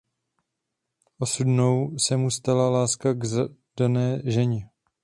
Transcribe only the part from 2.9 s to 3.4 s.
k